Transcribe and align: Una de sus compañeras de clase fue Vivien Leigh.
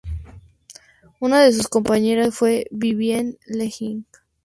Una 1.19 1.43
de 1.43 1.53
sus 1.53 1.67
compañeras 1.67 2.25
de 2.25 2.29
clase 2.31 2.35
fue 2.39 2.67
Vivien 2.71 3.37
Leigh. 3.45 4.01